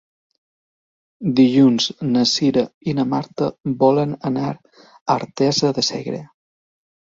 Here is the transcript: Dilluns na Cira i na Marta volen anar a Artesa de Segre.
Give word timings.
Dilluns 1.39 1.87
na 2.15 2.23
Cira 2.33 2.65
i 2.93 2.97
na 3.01 3.07
Marta 3.13 3.51
volen 3.87 4.19
anar 4.33 4.51
a 4.59 4.59
Artesa 5.21 5.75
de 5.81 5.89
Segre. 5.95 6.27